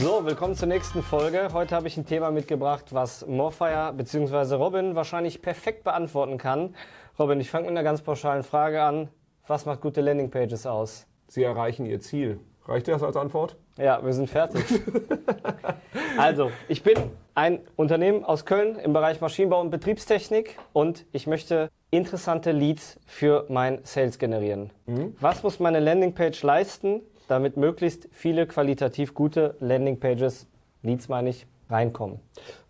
So, 0.00 0.24
willkommen 0.24 0.54
zur 0.54 0.68
nächsten 0.68 1.02
Folge. 1.02 1.48
Heute 1.52 1.74
habe 1.74 1.88
ich 1.88 1.96
ein 1.96 2.06
Thema 2.06 2.30
mitgebracht, 2.30 2.84
was 2.94 3.26
Morfire 3.26 3.92
bzw. 3.92 4.54
Robin 4.54 4.94
wahrscheinlich 4.94 5.42
perfekt 5.42 5.82
beantworten 5.82 6.38
kann. 6.38 6.76
Robin, 7.18 7.40
ich 7.40 7.50
fange 7.50 7.64
mit 7.64 7.72
einer 7.72 7.82
ganz 7.82 8.02
pauschalen 8.02 8.44
Frage 8.44 8.80
an. 8.80 9.08
Was 9.48 9.66
macht 9.66 9.80
gute 9.80 10.00
Landingpages 10.00 10.66
aus? 10.66 11.08
Sie 11.26 11.42
erreichen 11.42 11.84
Ihr 11.84 11.98
Ziel. 11.98 12.38
Reicht 12.66 12.86
dir 12.86 12.92
das 12.92 13.02
als 13.02 13.16
Antwort? 13.16 13.56
Ja, 13.76 14.04
wir 14.04 14.12
sind 14.12 14.30
fertig. 14.30 14.64
also, 16.16 16.52
ich 16.68 16.84
bin 16.84 16.96
ein 17.34 17.58
Unternehmen 17.74 18.22
aus 18.22 18.46
Köln 18.46 18.76
im 18.76 18.92
Bereich 18.92 19.20
Maschinenbau 19.20 19.60
und 19.60 19.70
Betriebstechnik 19.70 20.56
und 20.72 21.06
ich 21.10 21.26
möchte 21.26 21.70
interessante 21.90 22.52
Leads 22.52 23.00
für 23.04 23.46
mein 23.48 23.80
Sales 23.82 24.20
generieren. 24.20 24.70
Mhm. 24.86 25.16
Was 25.18 25.42
muss 25.42 25.58
meine 25.58 25.80
Landingpage 25.80 26.40
leisten, 26.44 27.02
damit 27.30 27.56
möglichst 27.56 28.08
viele 28.12 28.46
qualitativ 28.46 29.14
gute 29.14 29.54
Landingpages, 29.60 30.46
Leads 30.82 31.08
meine 31.08 31.30
ich, 31.30 31.46
reinkommen. 31.70 32.18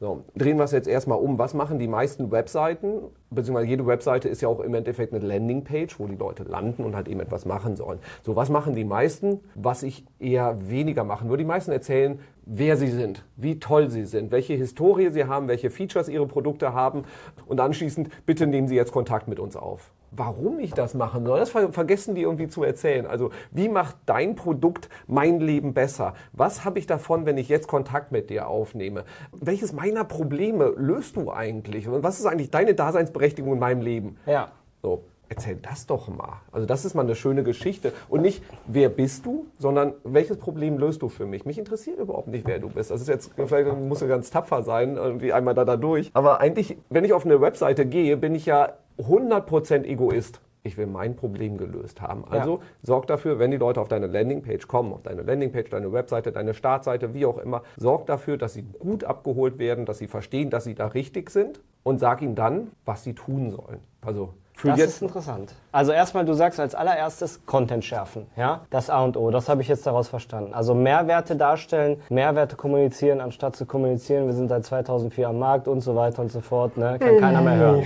So, 0.00 0.24
drehen 0.34 0.56
wir 0.56 0.64
es 0.64 0.72
jetzt 0.72 0.88
erstmal 0.88 1.18
um. 1.18 1.38
Was 1.38 1.54
machen 1.54 1.78
die 1.78 1.88
meisten 1.88 2.30
Webseiten? 2.30 3.02
Beziehungsweise 3.30 3.68
jede 3.68 3.86
Webseite 3.86 4.28
ist 4.28 4.40
ja 4.40 4.48
auch 4.48 4.60
im 4.60 4.74
Endeffekt 4.74 5.12
eine 5.12 5.24
Landingpage, 5.24 5.98
wo 5.98 6.06
die 6.06 6.16
Leute 6.16 6.44
landen 6.44 6.84
und 6.84 6.96
halt 6.96 7.08
eben 7.08 7.20
etwas 7.20 7.44
machen 7.44 7.76
sollen. 7.76 7.98
So, 8.22 8.36
was 8.36 8.48
machen 8.48 8.74
die 8.74 8.84
meisten? 8.84 9.40
Was 9.54 9.82
ich 9.82 10.04
eher 10.18 10.56
weniger 10.68 11.04
machen 11.04 11.28
würde. 11.28 11.42
Die 11.42 11.48
meisten 11.48 11.70
erzählen, 11.70 12.20
wer 12.46 12.76
sie 12.76 12.90
sind, 12.90 13.24
wie 13.36 13.58
toll 13.58 13.90
sie 13.90 14.06
sind, 14.06 14.30
welche 14.30 14.54
Historie 14.54 15.10
sie 15.10 15.26
haben, 15.26 15.48
welche 15.48 15.70
Features 15.70 16.08
ihre 16.08 16.26
Produkte 16.26 16.72
haben 16.72 17.04
und 17.46 17.60
anschließend 17.60 18.08
bitte 18.24 18.46
nehmen 18.46 18.68
sie 18.68 18.76
jetzt 18.76 18.92
Kontakt 18.92 19.28
mit 19.28 19.38
uns 19.38 19.56
auf 19.56 19.92
warum 20.10 20.58
ich 20.58 20.72
das 20.72 20.94
machen 20.94 21.24
soll. 21.26 21.38
Das 21.38 21.50
vergessen 21.50 22.14
die 22.14 22.22
irgendwie 22.22 22.48
zu 22.48 22.62
erzählen. 22.62 23.06
Also 23.06 23.30
wie 23.50 23.68
macht 23.68 23.96
dein 24.06 24.34
Produkt 24.34 24.88
mein 25.06 25.40
Leben 25.40 25.74
besser? 25.74 26.14
Was 26.32 26.64
habe 26.64 26.78
ich 26.78 26.86
davon, 26.86 27.26
wenn 27.26 27.38
ich 27.38 27.48
jetzt 27.48 27.68
Kontakt 27.68 28.12
mit 28.12 28.30
dir 28.30 28.48
aufnehme? 28.48 29.04
Welches 29.32 29.72
meiner 29.72 30.04
Probleme 30.04 30.72
löst 30.76 31.16
du 31.16 31.30
eigentlich? 31.30 31.88
Und 31.88 32.02
was 32.02 32.18
ist 32.18 32.26
eigentlich 32.26 32.50
deine 32.50 32.74
Daseinsberechtigung 32.74 33.17
in 33.20 33.58
meinem 33.58 33.82
Leben? 33.82 34.16
Ja. 34.26 34.52
So. 34.82 35.02
Erzähl 35.30 35.56
das 35.56 35.86
doch 35.86 36.08
mal. 36.08 36.40
Also 36.52 36.66
das 36.66 36.86
ist 36.86 36.94
mal 36.94 37.02
eine 37.02 37.14
schöne 37.14 37.42
Geschichte. 37.42 37.92
Und 38.08 38.22
nicht, 38.22 38.42
wer 38.66 38.88
bist 38.88 39.26
du, 39.26 39.46
sondern 39.58 39.92
welches 40.02 40.38
Problem 40.38 40.78
löst 40.78 41.02
du 41.02 41.10
für 41.10 41.26
mich? 41.26 41.44
Mich 41.44 41.58
interessiert 41.58 41.98
überhaupt 41.98 42.28
nicht, 42.28 42.46
wer 42.46 42.58
du 42.58 42.70
bist. 42.70 42.90
Das 42.90 43.02
ist 43.02 43.08
jetzt, 43.08 43.32
vielleicht 43.36 43.76
musst 43.76 44.00
du 44.00 44.08
ganz 44.08 44.30
tapfer 44.30 44.62
sein, 44.62 44.96
irgendwie 44.96 45.32
einmal 45.34 45.54
da, 45.54 45.66
da 45.66 45.76
durch. 45.76 46.10
Aber 46.14 46.40
eigentlich, 46.40 46.78
wenn 46.88 47.04
ich 47.04 47.12
auf 47.12 47.26
eine 47.26 47.42
Webseite 47.42 47.84
gehe, 47.84 48.16
bin 48.16 48.34
ich 48.34 48.46
ja 48.46 48.72
100% 48.98 49.84
Egoist. 49.84 50.40
Ich 50.62 50.76
will 50.76 50.86
mein 50.86 51.14
Problem 51.14 51.56
gelöst 51.56 52.00
haben. 52.00 52.24
Also 52.28 52.56
ja. 52.56 52.62
sorg 52.82 53.06
dafür, 53.06 53.38
wenn 53.38 53.50
die 53.50 53.56
Leute 53.58 53.80
auf 53.80 53.88
deine 53.88 54.06
Landingpage 54.06 54.66
kommen, 54.66 54.92
auf 54.92 55.02
deine 55.02 55.22
Landingpage, 55.22 55.70
deine 55.70 55.92
Webseite, 55.92 56.32
deine 56.32 56.52
Startseite, 56.54 57.14
wie 57.14 57.26
auch 57.26 57.38
immer, 57.38 57.62
sorg 57.76 58.06
dafür, 58.06 58.38
dass 58.38 58.54
sie 58.54 58.62
gut 58.62 59.04
abgeholt 59.04 59.58
werden, 59.58 59.84
dass 59.84 59.98
sie 59.98 60.08
verstehen, 60.08 60.50
dass 60.50 60.64
sie 60.64 60.74
da 60.74 60.88
richtig 60.88 61.30
sind 61.30 61.60
und 61.88 61.98
sag 61.98 62.20
ihnen 62.20 62.34
dann, 62.34 62.70
was 62.84 63.02
sie 63.02 63.14
tun 63.14 63.50
sollen. 63.50 63.80
Also 64.04 64.34
für 64.52 64.68
das 64.68 64.80
ist 64.80 65.02
interessant. 65.02 65.54
Also 65.72 65.92
erstmal, 65.92 66.26
du 66.26 66.34
sagst 66.34 66.60
als 66.60 66.74
allererstes 66.74 67.46
Content 67.46 67.82
schärfen, 67.82 68.26
ja? 68.36 68.60
Das 68.68 68.90
A 68.90 69.04
und 69.04 69.16
O, 69.16 69.30
das 69.30 69.48
habe 69.48 69.62
ich 69.62 69.68
jetzt 69.68 69.86
daraus 69.86 70.08
verstanden. 70.08 70.52
Also 70.52 70.74
Mehrwerte 70.74 71.34
darstellen, 71.34 72.02
Mehrwerte 72.10 72.56
kommunizieren, 72.56 73.22
anstatt 73.22 73.56
zu 73.56 73.64
kommunizieren, 73.64 74.26
wir 74.26 74.34
sind 74.34 74.48
seit 74.48 74.66
2004 74.66 75.28
am 75.28 75.38
Markt 75.38 75.66
und 75.66 75.80
so 75.80 75.96
weiter 75.96 76.20
und 76.20 76.30
so 76.30 76.40
fort, 76.40 76.76
ne? 76.76 76.98
Kann 76.98 77.18
keiner 77.18 77.40
mehr 77.40 77.56
hören. 77.56 77.84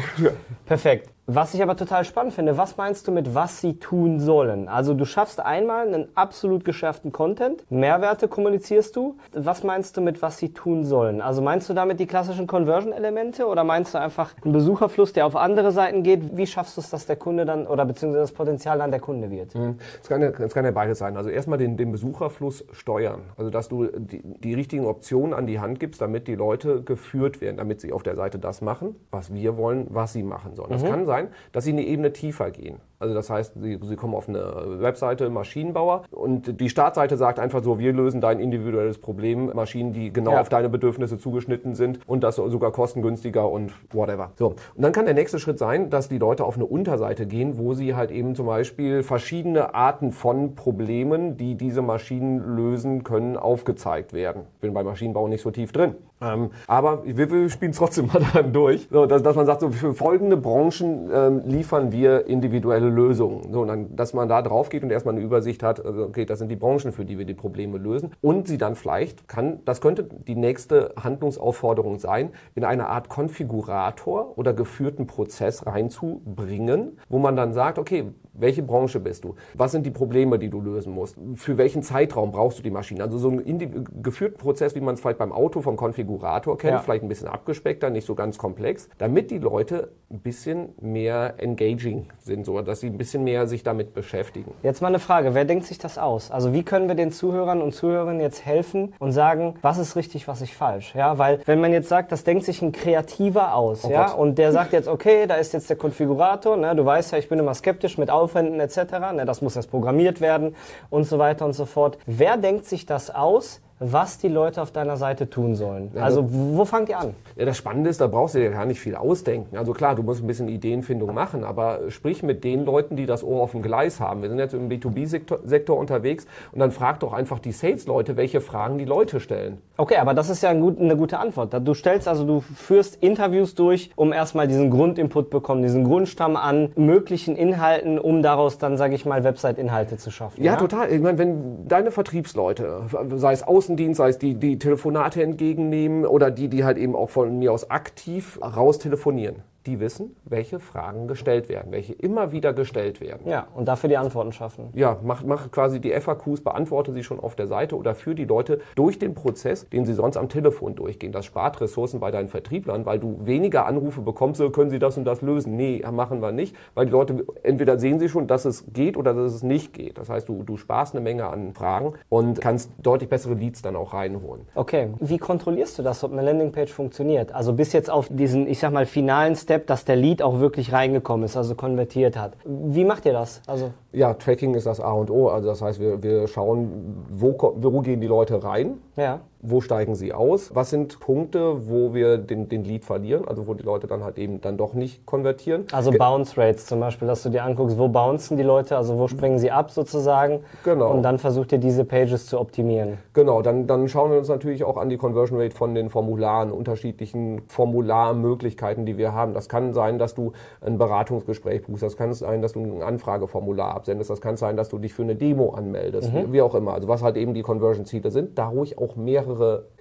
Perfekt. 0.66 1.11
Was 1.27 1.55
ich 1.55 1.62
aber 1.62 1.77
total 1.77 2.05
spannend 2.05 2.34
finde, 2.34 2.59
was 2.59 2.77
meinst 2.77 3.06
du 3.06 3.12
mit, 3.12 3.33
was 3.33 3.61
sie 3.61 3.78
tun 3.78 4.19
sollen? 4.19 4.67
Also 4.67 4.92
du 4.92 5.05
schaffst 5.05 5.39
einmal 5.39 5.87
einen 5.87 6.09
absolut 6.17 6.65
geschärften 6.65 7.12
Content, 7.12 7.65
Mehrwerte 7.70 8.27
kommunizierst 8.27 8.97
du. 8.97 9.17
Was 9.33 9.62
meinst 9.62 9.97
du 9.97 10.00
mit, 10.00 10.20
was 10.20 10.39
sie 10.39 10.53
tun 10.53 10.84
sollen? 10.84 11.21
Also 11.21 11.41
meinst 11.41 11.69
du 11.69 11.75
damit 11.75 12.00
die 12.00 12.09
klassischen 12.09 12.49
Conversion-Elemente 12.49 13.47
oder 13.47 13.62
meinst 13.62 13.94
du 13.94 13.99
einfach 13.99 14.34
einen 14.43 14.53
Besucherfluss, 14.53 15.12
der 15.12 15.25
auf 15.25 15.37
andere 15.37 15.71
Seiten 15.71 16.03
geht? 16.03 16.37
Wie 16.37 16.44
schaffst 16.44 16.77
du 16.77 16.81
es, 16.81 16.91
dass 16.91 17.06
der 17.06 17.15
Kunde 17.15 17.44
dann 17.44 17.69
oder 17.69 17.84
beziehungsweise 17.84 18.22
das 18.22 18.32
Potenzial 18.32 18.78
dann 18.78 18.91
der 18.91 19.00
Kunde 19.00 19.31
wird? 19.31 19.55
Mhm. 19.55 19.78
Das, 20.00 20.09
kann 20.09 20.22
ja, 20.22 20.32
kann 20.32 20.65
ja 20.65 20.72
beides 20.72 20.99
sein. 20.99 21.16
Also 21.16 21.31
erstmal 21.31 21.59
den, 21.59 21.77
den 21.77 21.93
Besucherfluss 21.93 22.65
steuern. 22.72 23.21
Also 23.37 23.49
dass 23.49 23.69
du 23.69 23.87
die, 23.87 24.22
die 24.25 24.55
richtigen 24.55 24.87
Optionen 24.87 25.34
an 25.34 25.47
die 25.47 25.61
Hand 25.61 25.78
gibst, 25.78 26.00
damit 26.00 26.27
die 26.27 26.34
Leute 26.34 26.82
geführt 26.82 27.41
werden, 27.41 27.59
damit 27.59 27.81
sie 27.81 27.93
auf 27.93 28.03
der 28.03 28.16
Seite 28.16 28.41
das 28.41 28.61
machen, 28.61 28.97
was 29.12 29.32
wir 29.32 29.56
wollen, 29.56 29.87
was 29.91 30.12
sie 30.12 30.25
machen 30.25 30.56
sollen. 30.56 30.71
Das 30.71 30.82
mhm. 30.82 30.88
kann 30.88 31.06
sein, 31.06 31.12
sein, 31.12 31.28
dass 31.53 31.65
sie 31.65 31.73
eine 31.73 31.84
Ebene 31.84 32.12
tiefer 32.12 32.50
gehen. 32.50 32.81
Also 33.02 33.14
das 33.14 33.28
heißt, 33.28 33.54
sie, 33.60 33.80
sie 33.82 33.96
kommen 33.96 34.14
auf 34.14 34.28
eine 34.28 34.80
Webseite 34.80 35.28
Maschinenbauer 35.28 36.04
und 36.12 36.60
die 36.60 36.68
Startseite 36.68 37.16
sagt 37.16 37.40
einfach 37.40 37.64
so, 37.64 37.80
wir 37.80 37.92
lösen 37.92 38.20
dein 38.20 38.38
individuelles 38.38 38.98
Problem, 38.98 39.50
Maschinen, 39.54 39.92
die 39.92 40.12
genau 40.12 40.32
ja. 40.32 40.40
auf 40.40 40.48
deine 40.48 40.68
Bedürfnisse 40.68 41.18
zugeschnitten 41.18 41.74
sind 41.74 41.98
und 42.06 42.22
das 42.22 42.36
sogar 42.36 42.70
kostengünstiger 42.70 43.50
und 43.50 43.72
whatever. 43.92 44.30
So. 44.38 44.50
Und 44.76 44.82
dann 44.82 44.92
kann 44.92 45.04
der 45.04 45.14
nächste 45.14 45.40
Schritt 45.40 45.58
sein, 45.58 45.90
dass 45.90 46.08
die 46.08 46.18
Leute 46.18 46.44
auf 46.44 46.54
eine 46.54 46.64
Unterseite 46.64 47.26
gehen, 47.26 47.58
wo 47.58 47.74
sie 47.74 47.96
halt 47.96 48.12
eben 48.12 48.36
zum 48.36 48.46
Beispiel 48.46 49.02
verschiedene 49.02 49.74
Arten 49.74 50.12
von 50.12 50.54
Problemen, 50.54 51.36
die 51.36 51.56
diese 51.56 51.82
Maschinen 51.82 52.56
lösen 52.56 53.02
können, 53.02 53.36
aufgezeigt 53.36 54.12
werden. 54.12 54.42
Ich 54.54 54.60
bin 54.60 54.74
bei 54.74 54.84
Maschinenbau 54.84 55.26
nicht 55.26 55.42
so 55.42 55.50
tief 55.50 55.72
drin. 55.72 55.96
Ähm, 56.22 56.50
aber 56.66 57.02
wir, 57.04 57.30
wir 57.30 57.50
spielen 57.50 57.72
es 57.72 57.78
trotzdem 57.78 58.06
mal 58.12 58.22
dann 58.32 58.52
durch, 58.52 58.88
so, 58.90 59.06
dass, 59.06 59.22
dass, 59.22 59.36
man 59.36 59.46
sagt, 59.46 59.60
so 59.60 59.70
für 59.70 59.94
folgende 59.94 60.36
Branchen 60.36 61.10
ähm, 61.12 61.42
liefern 61.44 61.92
wir 61.92 62.26
individuelle 62.26 62.88
Lösungen. 62.92 63.53
So, 63.53 63.62
und 63.62 63.69
dann, 63.69 63.97
dass 63.97 64.14
man 64.14 64.28
da 64.28 64.42
drauf 64.42 64.69
geht 64.69 64.82
und 64.82 64.91
erstmal 64.91 65.14
eine 65.14 65.25
Übersicht 65.25 65.62
hat, 65.62 65.84
also, 65.84 66.04
okay, 66.04 66.25
das 66.25 66.38
sind 66.38 66.48
die 66.48 66.56
Branchen, 66.56 66.92
für 66.92 67.04
die 67.04 67.19
wir 67.19 67.25
die 67.25 67.34
Probleme 67.34 67.78
lösen. 67.78 68.14
Und 68.20 68.48
sie 68.48 68.58
dann 68.58 68.75
vielleicht 68.75 69.28
kann, 69.28 69.60
das 69.64 69.80
könnte 69.80 70.04
die 70.04 70.36
nächste 70.36 70.94
Handlungsaufforderung 71.02 71.98
sein, 71.98 72.31
in 72.54 72.64
eine 72.64 72.88
Art 72.88 73.08
Konfigurator 73.08 74.36
oder 74.38 74.52
geführten 74.52 75.06
Prozess 75.06 75.66
reinzubringen, 75.66 76.98
wo 77.08 77.19
man 77.19 77.36
dann 77.36 77.52
sagt, 77.52 77.78
okay, 77.78 78.12
welche 78.34 78.62
Branche 78.62 78.98
bist 79.00 79.25
du? 79.25 79.34
Was 79.54 79.72
sind 79.72 79.84
die 79.84 79.91
Probleme, 79.91 80.38
die 80.38 80.48
du 80.48 80.60
lösen 80.60 80.94
musst? 80.94 81.16
Für 81.34 81.58
welchen 81.58 81.82
Zeitraum 81.82 82.32
brauchst 82.32 82.58
du 82.58 82.62
die 82.62 82.70
Maschine? 82.70 83.02
Also 83.02 83.19
so 83.19 83.28
einen 83.28 83.84
geführten 84.02 84.38
Prozess, 84.38 84.75
wie 84.75 84.81
man 84.81 84.94
es 84.94 85.00
vielleicht 85.00 85.19
beim 85.19 85.32
Auto 85.32 85.60
vom 85.60 85.76
Konfigurator 85.76 86.56
kennt, 86.56 86.72
ja. 86.72 86.78
vielleicht 86.78 87.02
ein 87.02 87.08
bisschen 87.08 87.28
abgespeckter, 87.28 87.91
nicht 87.91 88.06
so 88.06 88.14
ganz 88.14 88.38
komplex, 88.38 88.88
damit 88.98 89.31
die 89.31 89.38
Leute 89.38 89.92
ein 90.10 90.20
bisschen 90.20 90.70
mehr 90.81 91.34
engaging 91.38 92.08
sind, 92.19 92.47
so 92.47 92.60
dass 92.62 92.81
sie 92.82 92.88
ein 92.88 92.98
bisschen 92.98 93.25
mehr 93.25 93.47
sich 93.47 93.62
damit 93.62 93.94
beschäftigen. 93.94 94.53
Jetzt 94.62 94.82
mal 94.82 94.88
eine 94.88 94.98
Frage, 94.98 95.34
wer 95.34 95.47
denkt 95.47 95.65
sich 95.66 95.78
das 95.78 95.97
aus? 95.97 96.31
Also 96.31 96.53
wie 96.53 96.62
können 96.62 96.88
wir 96.88 96.94
den 96.94 97.10
Zuhörern 97.10 97.62
und 97.62 97.75
Zuhörerinnen 97.75 98.20
jetzt 98.20 98.44
helfen 98.44 98.93
und 98.98 99.12
sagen, 99.12 99.54
was 99.62 99.78
ist 99.78 99.97
richtig, 99.97 100.28
was 100.28 100.43
ist 100.43 100.53
falsch? 100.53 100.94
Ja, 100.94 101.16
weil 101.16 101.41
wenn 101.47 101.60
man 101.60 101.72
jetzt 101.72 101.88
sagt, 101.88 102.12
das 102.12 102.25
denkt 102.25 102.44
sich 102.44 102.60
ein 102.60 102.72
Kreativer 102.72 103.54
aus, 103.54 103.84
oh 103.84 103.91
ja, 103.91 104.09
Gott. 104.09 104.19
und 104.19 104.37
der 104.37 104.53
sagt 104.53 104.72
jetzt, 104.75 104.88
okay, 104.88 105.26
da 105.26 105.37
ist 105.37 105.54
jetzt 105.54 105.70
der 105.70 105.76
Konfigurator, 105.76 106.56
ne, 106.56 106.76
du 106.76 106.84
weißt 106.84 107.12
ja, 107.12 107.19
ich 107.19 107.28
bin 107.28 107.38
immer 107.38 107.54
skeptisch 107.54 107.97
mit 107.97 108.10
Aufwänden 108.10 108.60
etc., 108.60 108.76
ne, 109.14 109.25
das 109.25 109.41
muss 109.41 109.54
jetzt 109.54 109.70
programmiert 109.70 110.20
werden 110.20 110.54
und 110.91 111.04
so 111.04 111.19
weiter 111.19 111.47
und 111.47 111.54
so 111.54 111.64
fort. 111.64 111.99
Wer 112.06 112.37
denkt 112.37 112.66
sich 112.66 112.84
das 112.84 113.14
aus? 113.14 113.60
Was 113.84 114.19
die 114.19 114.28
Leute 114.28 114.62
auf 114.62 114.70
deiner 114.70 114.97
Seite 114.97 115.28
tun 115.28 115.54
sollen. 115.54 115.91
Ja, 115.94 116.03
also 116.03 116.25
wo 116.28 116.65
fangt 116.65 116.88
ihr 116.88 116.98
an? 116.98 117.15
Ja, 117.37 117.44
das 117.44 117.56
Spannende 117.56 117.91
ist, 117.91 118.00
da 118.00 118.06
brauchst 118.06 118.34
du 118.34 118.38
dir 118.38 118.50
gar 118.50 118.65
nicht 118.65 118.81
viel 118.81 118.94
ausdenken. 118.94 119.56
Also 119.56 119.72
klar, 119.72 119.94
du 119.94 120.03
musst 120.03 120.22
ein 120.22 120.26
bisschen 120.26 120.48
Ideenfindung 120.48 121.12
machen, 121.12 121.44
aber 121.44 121.91
sprich 121.91 122.22
mit 122.22 122.44
den 122.44 122.65
Leuten, 122.65 122.97
die 122.97 123.06
das 123.06 123.25
Ohr 123.25 123.43
auf 123.43 123.53
dem 123.53 123.62
Gleis 123.62 124.00
haben. 124.00 124.22
Wir 124.22 124.28
sind 124.28 124.38
jetzt 124.38 124.54
im 124.54 124.69
B2B-Sektor 124.69 125.76
unterwegs 125.76 126.26
und 126.53 126.60
dann 126.60 126.70
frag 126.70 127.00
doch 127.00 127.12
einfach 127.12 127.38
die 127.38 127.53
Sales-Leute, 127.53 128.16
welche 128.16 128.41
Fragen 128.41 128.78
die 128.78 128.84
Leute 128.84 129.20
stellen. 129.20 129.59
Okay, 129.76 129.97
aber 129.97 130.14
das 130.14 130.31
ist 130.31 130.43
ja 130.43 130.50
eine 130.50 130.97
gute 130.97 131.19
Antwort. 131.19 131.53
Du 131.66 131.75
stellst 131.75 132.06
also, 132.06 132.25
du 132.25 132.41
führst 132.41 132.97
Interviews 133.03 133.54
durch, 133.54 133.91
um 133.97 134.12
erstmal 134.12 134.47
diesen 134.47 134.70
Grundinput 134.70 135.31
bekommen, 135.31 135.62
diesen 135.62 135.84
Grundstamm 135.84 136.37
an 136.37 136.70
möglichen 136.76 137.37
Inhalten, 137.37 137.99
um 137.99 138.22
daraus 138.22 138.59
dann, 138.59 138.76
sage 138.76 138.94
ich 138.94 139.06
mal, 139.06 139.25
Website-Inhalte 139.25 139.96
zu 139.96 140.11
schaffen. 140.11 140.43
Ja, 140.43 140.52
ja, 140.52 140.58
total. 140.58 140.90
Ich 140.93 141.00
meine, 141.00 141.19
wenn 141.19 141.67
deine 141.67 141.90
Vertriebsleute, 141.90 142.82
sei 143.17 143.32
es 143.32 143.43
außen 143.43 143.71
Außendienst, 143.72 143.98
sei 143.98 144.08
es 144.10 144.19
die, 144.19 144.34
die 144.34 144.58
Telefonate 144.58 145.22
entgegennehmen 145.22 146.04
oder 146.04 146.30
die, 146.30 146.48
die 146.48 146.64
halt 146.64 146.76
eben 146.76 146.94
auch 146.94 147.08
von 147.08 147.38
mir 147.38 147.52
aus 147.52 147.70
aktiv 147.70 148.38
raus 148.42 148.78
telefonieren 148.78 149.36
die 149.67 149.81
wissen, 149.81 150.17
welche 150.25 150.59
Fragen 150.59 151.06
gestellt 151.06 151.49
werden, 151.49 151.73
welche 151.73 151.93
immer 151.93 152.32
wieder 152.32 152.53
gestellt 152.53 153.00
werden. 153.00 153.29
Ja, 153.29 153.47
und 153.55 153.69
dafür 153.69 153.88
die 153.88 153.97
Antworten 153.97 154.32
schaffen. 154.32 154.70
Ja, 154.75 154.99
mach, 155.03 155.23
mach 155.25 155.50
quasi 155.50 155.81
die 155.81 155.93
FAQs, 155.93 156.43
beantworte 156.43 156.93
sie 156.93 157.05
schon 157.05 157.20
auf 157.20 157.37
der 157.37 157.47
Seite 157.47 157.76
oder 157.76 157.94
für 157.94 158.14
die 158.14 158.25
Leute 158.25 158.61
durch 158.75 158.99
den 158.99 159.14
Prozess, 159.14 159.69
den 159.69 159.85
sie 159.85 159.94
sonst 159.94 160.17
am 160.17 160.29
Telefon 160.29 160.75
durchgehen. 160.75 161.12
Das 161.12 161.25
spart 161.26 161.61
Ressourcen 161.61 162.00
bei 162.00 162.11
deinen 162.11 162.29
Vertrieblern, 162.29 162.87
weil 162.87 162.99
du 162.99 163.20
weniger 163.25 163.67
Anrufe 163.67 164.00
bekommst, 164.00 164.38
so 164.38 164.50
können 164.50 164.70
sie 164.70 164.79
das 164.79 164.99
und 164.99 165.05
das 165.05 165.23
lösen. 165.23 165.56
Nee, 165.56 165.85
machen 165.93 166.20
wir 166.20 166.32
nicht, 166.32 166.56
weil 166.75 166.87
die 166.87 166.93
Leute 166.93 167.25
entweder 167.43 167.79
sehen 167.79 168.00
sie 168.00 168.08
schon, 168.08 168.26
dass 168.26 168.44
es 168.44 168.65
geht 168.73 168.97
oder 168.97 169.15
dass 169.15 169.32
es 169.32 169.43
nicht 169.43 169.73
geht. 169.73 169.99
Das 169.99 170.08
heißt, 170.08 170.29
du, 170.29 170.43
du 170.43 170.56
sparst 170.56 170.94
eine 170.94 171.03
Menge 171.03 171.26
an 171.26 171.55
Fragen 171.55 171.94
und 172.08 172.41
kannst 172.41 172.70
deutlich 172.82 173.08
bessere 173.08 173.35
Leads 173.35 173.62
dann 173.62 173.76
auch 173.76 173.94
reinholen. 173.94 174.47
Okay, 174.55 174.88
wie 175.00 175.19
kontrollierst 175.19 175.79
du 175.79 175.82
das, 175.82 176.03
ob 176.03 176.12
eine 176.12 176.23
Landingpage 176.23 176.73
funktioniert? 176.73 177.32
Also 177.32 177.53
bis 177.53 177.73
jetzt 177.73 177.91
auf 177.91 178.08
diesen, 178.11 178.47
ich 178.47 178.58
sag 178.58 178.73
mal, 178.73 178.87
finalen 178.87 179.37
Step 179.37 179.51
Step, 179.52 179.66
dass 179.66 179.84
der 179.84 179.96
Lead 179.96 180.22
auch 180.22 180.40
wirklich 180.40 180.72
reingekommen 180.72 181.26
ist, 181.26 181.37
also 181.37 181.54
konvertiert 181.54 182.16
hat. 182.16 182.32
Wie 182.46 182.87
macht 182.87 183.04
ihr 183.04 183.12
das? 183.12 183.43
Also 183.46 183.72
ja, 183.93 184.14
Tracking 184.14 184.54
ist 184.54 184.64
das 184.64 184.81
A 184.81 184.93
und 184.93 185.10
O. 185.10 185.28
Also 185.28 185.49
das 185.49 185.60
heißt, 185.60 185.78
wir, 185.78 186.02
wir 186.02 186.26
schauen, 186.26 187.04
wo, 187.10 187.37
wo 187.56 187.81
gehen 187.82 188.00
die 188.00 188.06
Leute 188.06 188.43
rein. 188.43 188.78
Ja. 188.96 189.20
Wo 189.43 189.61
steigen 189.61 189.97
sie 189.97 190.12
aus, 190.12 190.55
was 190.55 190.71
sind 190.71 191.00
Punkte, 191.00 191.69
wo 191.69 191.94
wir 191.94 192.17
den, 192.17 192.49
den 192.49 192.62
Lead 192.62 192.85
verlieren, 192.85 193.27
also 193.27 193.49
wo 193.49 193.55
die 193.55 193.65
Leute 193.65 193.89
dann 193.89 194.05
halt 194.05 194.17
eben 194.17 194.41
dann 194.41 194.56
doch 194.56 194.73
nicht 194.73 195.05
konvertieren. 195.05 195.67
Also 195.73 195.91
Bounce 195.91 196.41
Rates 196.41 196.67
zum 196.67 196.79
Beispiel, 196.79 197.09
dass 197.09 197.25
du 197.25 197.29
dir 197.29 197.43
anguckst, 197.43 197.77
wo 197.77 197.89
bouncen 197.89 198.37
die 198.37 198.44
Leute, 198.44 198.77
also 198.77 198.99
wo 198.99 199.09
springen 199.09 199.41
sie 199.41 199.50
ab 199.50 199.73
sozusagen. 199.73 200.44
Genau. 200.62 200.93
Und 200.93 201.03
dann 201.03 201.19
versucht 201.19 201.50
ihr 201.50 201.59
diese 201.59 201.85
Pages 201.85 202.27
zu 202.27 202.39
optimieren. 202.39 202.99
Genau, 203.15 203.43
dann, 203.43 203.67
dann 203.67 203.89
schauen 203.89 204.12
wir 204.12 204.19
uns 204.19 204.29
natürlich 204.29 204.62
auch 204.62 204.77
an 204.77 204.89
die 204.89 204.97
Conversion 204.97 205.41
Rate 205.41 205.56
von 205.56 205.75
den 205.75 205.91
Formularen, 205.91 206.53
unterschiedlichen 206.53 207.43
Formularmöglichkeiten, 207.49 208.87
die 208.87 208.97
wir 208.97 209.12
haben. 209.12 209.35
Das 209.35 209.49
kann 209.49 209.73
sein, 209.73 209.99
dass 209.99 210.15
du 210.15 210.33
ein 210.61 210.79
Beratungsgespräch 210.79 211.62
buchst, 211.62 211.83
das 211.83 211.97
kann 211.97 212.12
sein, 212.15 212.43
dass 212.43 212.53
du 212.53 212.61
ein 212.61 212.83
Anfrageformular 212.83 213.75
absendest, 213.75 214.09
das 214.09 214.21
kann 214.21 214.37
sein, 214.37 214.56
dass 214.56 214.69
du 214.69 214.79
dich 214.79 214.94
für 214.94 215.03
eine 215.03 215.17
Demo 215.17 215.50
anmeldest, 215.50 216.15
wie, 216.15 216.33
wie 216.33 216.43
auch 216.43 216.55
immer. 216.55 216.75
Also 216.75 216.87
was 216.87 217.03
halt 217.03 217.17
eben 217.17 217.35
die 217.35 217.43
Conversion-Ziele 217.43 218.12
sind, 218.12 218.39
da 218.39 218.47
ruhig 218.47 218.79
auch 218.79 218.94
mehrere 218.94 219.31